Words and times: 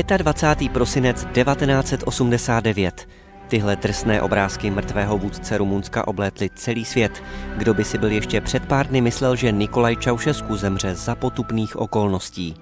25. 0.00 0.72
prosinec 0.72 1.26
1989. 1.32 3.08
Tyhle 3.48 3.76
drsné 3.76 4.22
obrázky 4.22 4.70
mrtvého 4.70 5.18
vůdce 5.18 5.58
Rumunska 5.58 6.08
oblétly 6.08 6.50
celý 6.54 6.84
svět. 6.84 7.22
Kdo 7.56 7.74
by 7.74 7.84
si 7.84 7.98
byl 7.98 8.10
ještě 8.10 8.40
před 8.40 8.66
pár 8.66 8.86
dny 8.86 9.00
myslel, 9.00 9.36
že 9.36 9.52
Nikolaj 9.52 9.96
Čaušesku 9.96 10.56
zemře 10.56 10.94
za 10.94 11.14
potupných 11.14 11.76
okolností. 11.76 12.54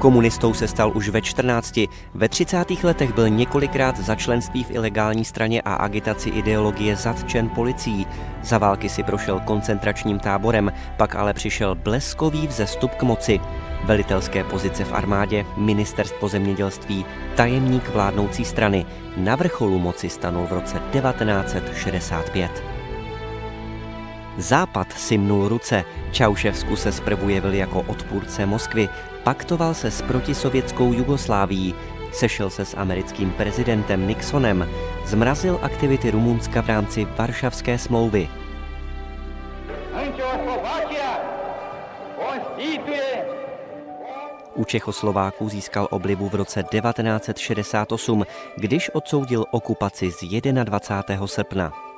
Komunistou 0.00 0.54
se 0.54 0.68
stal 0.68 0.92
už 0.94 1.08
ve 1.08 1.22
14. 1.22 1.80
Ve 2.14 2.28
30. 2.28 2.70
letech 2.82 3.14
byl 3.14 3.28
několikrát 3.28 3.98
za 3.98 4.14
členství 4.14 4.64
v 4.64 4.70
ilegální 4.70 5.24
straně 5.24 5.62
a 5.62 5.74
agitaci 5.74 6.30
ideologie 6.30 6.96
zatčen 6.96 7.48
policií. 7.48 8.06
Za 8.42 8.58
války 8.58 8.88
si 8.88 9.02
prošel 9.02 9.40
koncentračním 9.40 10.18
táborem, 10.18 10.72
pak 10.96 11.14
ale 11.14 11.34
přišel 11.34 11.74
bleskový 11.74 12.46
vzestup 12.46 12.94
k 12.94 13.02
moci. 13.02 13.40
Velitelské 13.84 14.44
pozice 14.44 14.84
v 14.84 14.92
armádě, 14.92 15.44
ministerstvo 15.56 16.28
zemědělství, 16.28 17.04
tajemník 17.34 17.88
vládnoucí 17.88 18.44
strany. 18.44 18.86
Na 19.16 19.36
vrcholu 19.36 19.78
moci 19.78 20.08
stanul 20.08 20.46
v 20.46 20.52
roce 20.52 20.78
1965. 20.92 22.79
Západ 24.40 24.92
si 24.92 25.18
mnul 25.18 25.48
ruce. 25.48 25.84
Čauševsku 26.12 26.76
se 26.76 26.92
zprvu 26.92 27.28
jevil 27.28 27.54
jako 27.54 27.80
odpůrce 27.80 28.46
Moskvy, 28.46 28.88
paktoval 29.24 29.74
se 29.74 29.90
s 29.90 30.02
protisovětskou 30.02 30.92
Jugoslávií, 30.92 31.74
sešel 32.12 32.50
se 32.50 32.64
s 32.64 32.76
americkým 32.76 33.30
prezidentem 33.30 34.08
Nixonem, 34.08 34.68
zmrazil 35.06 35.58
aktivity 35.62 36.10
Rumunska 36.10 36.62
v 36.62 36.68
rámci 36.68 37.04
Varšavské 37.04 37.78
smlouvy. 37.78 38.28
U 44.54 44.64
Čechoslováků 44.64 45.48
získal 45.48 45.88
oblibu 45.90 46.28
v 46.28 46.34
roce 46.34 46.62
1968, 46.62 48.26
když 48.56 48.90
odsoudil 48.90 49.44
okupaci 49.50 50.10
z 50.10 50.40
21. 50.64 51.26
srpna. 51.26 51.89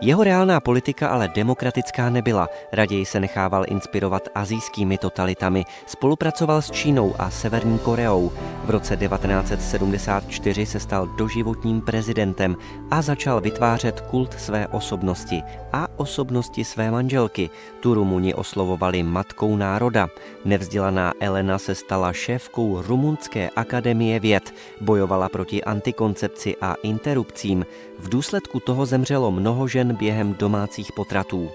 Jeho 0.00 0.24
reálná 0.24 0.60
politika 0.60 1.08
ale 1.08 1.28
demokratická 1.28 2.10
nebyla, 2.10 2.48
raději 2.72 3.06
se 3.06 3.20
nechával 3.20 3.64
inspirovat 3.68 4.28
azijskými 4.34 4.98
totalitami, 4.98 5.64
spolupracoval 5.86 6.62
s 6.62 6.70
Čínou 6.70 7.14
a 7.18 7.30
Severní 7.30 7.78
Koreou. 7.78 8.32
V 8.64 8.70
roce 8.70 8.96
1974 8.96 10.66
se 10.66 10.80
stal 10.80 11.06
doživotním 11.06 11.80
prezidentem 11.80 12.56
a 12.90 13.02
začal 13.02 13.40
vytvářet 13.40 14.00
kult 14.00 14.40
své 14.40 14.66
osobnosti 14.66 15.42
a 15.72 15.88
osobnosti 15.96 16.64
své 16.64 16.90
manželky. 16.90 17.50
Tu 17.80 17.94
Rumuni 17.94 18.34
oslovovali 18.34 19.02
matkou 19.02 19.56
národa. 19.56 20.08
Nevzdělaná 20.44 21.12
Elena 21.20 21.58
se 21.58 21.74
stala 21.74 22.12
šéfkou 22.12 22.82
Rumunské 22.82 23.50
akademie 23.56 24.20
věd, 24.20 24.54
bojovala 24.80 25.28
proti 25.28 25.64
antikoncepci 25.64 26.56
a 26.60 26.74
interrupcím. 26.82 27.66
V 27.98 28.08
důsledku 28.08 28.60
toho 28.60 28.86
zemřelo 28.86 29.30
mnoho 29.30 29.68
žen 29.68 29.85
žen 29.86 29.96
během 29.96 30.34
domácích 30.34 30.92
potratů. 30.92 31.50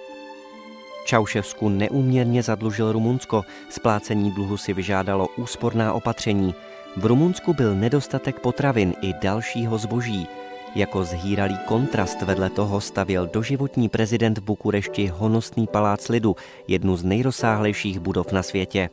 Čauševsku 1.05 1.69
neúměrně 1.69 2.43
zadlužil 2.43 2.91
Rumunsko, 2.91 3.43
splácení 3.69 4.31
dluhu 4.31 4.57
si 4.57 4.73
vyžádalo 4.73 5.27
úsporná 5.37 5.93
opatření. 5.93 6.55
V 6.97 7.05
Rumunsku 7.05 7.53
byl 7.53 7.75
nedostatek 7.75 8.39
potravin 8.39 8.93
i 9.02 9.13
dalšího 9.13 9.77
zboží. 9.77 10.27
Jako 10.75 11.03
zhýralý 11.03 11.57
kontrast 11.67 12.21
vedle 12.21 12.49
toho 12.49 12.81
stavěl 12.81 13.27
doživotní 13.27 13.89
prezident 13.89 14.37
v 14.37 14.43
Bukurešti 14.43 15.07
honosný 15.07 15.67
palác 15.67 16.09
lidu, 16.09 16.35
jednu 16.67 16.97
z 16.97 17.03
nejrozsáhlejších 17.03 17.99
budov 17.99 18.31
na 18.31 18.43
světě. 18.43 18.89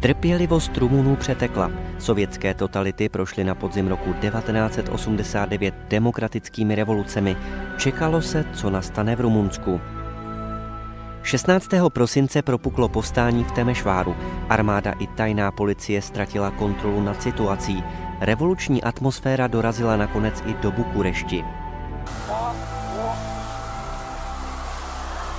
Trpělivost 0.00 0.76
Rumunů 0.76 1.16
přetekla. 1.16 1.70
Sovětské 1.98 2.54
totality 2.54 3.08
prošly 3.08 3.44
na 3.44 3.54
podzim 3.54 3.88
roku 3.88 4.12
1989 4.12 5.74
demokratickými 5.88 6.74
revolucemi. 6.74 7.36
Čekalo 7.78 8.22
se, 8.22 8.44
co 8.54 8.70
nastane 8.70 9.16
v 9.16 9.20
Rumunsku. 9.20 9.80
16. 11.22 11.68
prosince 11.88 12.42
propuklo 12.42 12.88
povstání 12.88 13.44
v 13.44 13.52
Temešváru. 13.52 14.16
Armáda 14.48 14.92
i 14.92 15.06
tajná 15.06 15.50
policie 15.50 16.02
ztratila 16.02 16.50
kontrolu 16.50 17.02
nad 17.02 17.22
situací. 17.22 17.84
Revoluční 18.20 18.82
atmosféra 18.82 19.46
dorazila 19.46 19.96
nakonec 19.96 20.42
i 20.46 20.54
do 20.54 20.70
Bukurešti. 20.70 21.44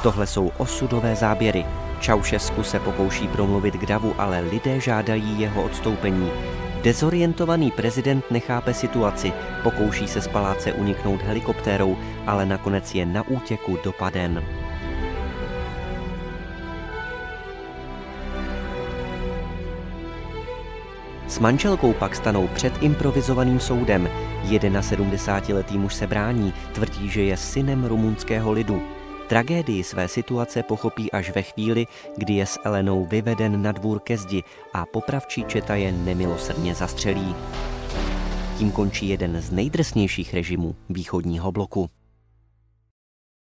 Tohle 0.03 0.27
jsou 0.27 0.51
osudové 0.57 1.15
záběry. 1.15 1.65
Čaušesku 2.01 2.63
se 2.63 2.79
pokouší 2.79 3.27
promluvit 3.27 3.77
k 3.77 3.85
davu, 3.85 4.15
ale 4.17 4.39
lidé 4.39 4.79
žádají 4.79 5.39
jeho 5.39 5.63
odstoupení. 5.63 6.31
Dezorientovaný 6.83 7.71
prezident 7.71 8.31
nechápe 8.31 8.73
situaci, 8.73 9.33
pokouší 9.63 10.07
se 10.07 10.21
z 10.21 10.27
paláce 10.27 10.73
uniknout 10.73 11.21
helikoptérou, 11.21 11.97
ale 12.27 12.45
nakonec 12.45 12.95
je 12.95 13.05
na 13.05 13.27
útěku 13.27 13.77
dopaden. 13.83 14.43
S 21.27 21.39
manželkou 21.39 21.93
pak 21.93 22.15
stanou 22.15 22.47
před 22.47 22.73
improvizovaným 22.83 23.59
soudem. 23.59 24.09
71-letý 24.45 25.77
muž 25.77 25.93
se 25.93 26.07
brání, 26.07 26.53
tvrdí, 26.71 27.09
že 27.09 27.23
je 27.23 27.37
synem 27.37 27.85
rumunského 27.85 28.51
lidu. 28.51 29.00
Tragédii 29.31 29.83
své 29.83 30.07
situace 30.07 30.63
pochopí 30.63 31.11
až 31.11 31.29
ve 31.29 31.41
chvíli, 31.41 31.87
kdy 32.17 32.33
je 32.33 32.45
s 32.45 32.59
Elenou 32.63 33.05
vyveden 33.05 33.61
na 33.61 33.71
dvůr 33.71 33.99
ke 33.99 34.17
zdi 34.17 34.43
a 34.73 34.85
popravčí 34.85 35.43
četa 35.47 35.75
je 35.75 35.91
nemilosrdně 35.91 36.75
zastřelí. 36.75 37.35
Tím 38.57 38.71
končí 38.71 39.09
jeden 39.09 39.41
z 39.41 39.51
nejdrsnějších 39.51 40.33
režimů 40.33 40.75
východního 40.89 41.51
bloku. 41.51 41.89